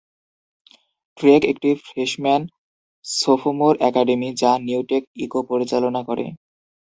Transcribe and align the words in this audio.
Trek 1.17 1.41
একটি 1.51 1.69
freshman sophomore 1.85 3.73
academy 3.89 4.29
যা 4.41 4.51
New 4.59 4.81
Tech: 4.89 5.03
Echo 5.23 5.39
পরিচালনা 5.49 6.01
করে। 6.03 6.25